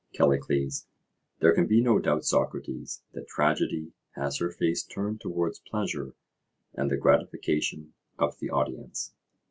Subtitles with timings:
[0.15, 0.87] CALLICLES:
[1.41, 6.15] There can be no doubt, Socrates, that Tragedy has her face turned towards pleasure
[6.73, 9.13] and the gratification of the audience.